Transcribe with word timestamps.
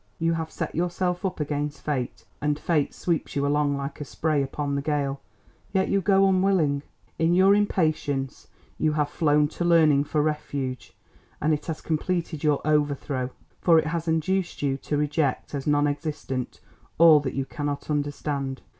You 0.17 0.33
have 0.33 0.49
set 0.51 0.73
yourself 0.73 1.23
up 1.23 1.39
against 1.39 1.83
Fate, 1.83 2.25
and 2.41 2.57
Fate 2.57 2.91
sweeps 2.91 3.35
you 3.35 3.45
along 3.45 3.77
like 3.77 4.03
spray 4.03 4.41
upon 4.41 4.73
the 4.73 4.81
gale, 4.81 5.21
yet 5.73 5.89
you 5.89 6.01
go 6.01 6.27
unwilling. 6.27 6.81
In 7.19 7.35
your 7.35 7.53
impatience 7.53 8.47
you 8.79 8.93
have 8.93 9.11
flown 9.11 9.47
to 9.49 9.63
learning 9.63 10.05
for 10.05 10.23
refuge, 10.23 10.97
and 11.39 11.53
it 11.53 11.67
has 11.67 11.81
completed 11.81 12.43
your 12.43 12.61
overthrow, 12.65 13.29
for 13.61 13.77
it 13.77 13.85
has 13.85 14.07
induced 14.07 14.63
you 14.63 14.75
to 14.77 14.97
reject 14.97 15.53
as 15.53 15.67
non 15.67 15.85
existent 15.85 16.61
all 16.97 17.19
that 17.19 17.35
you 17.35 17.45
cannot 17.45 17.91
understand. 17.91 18.63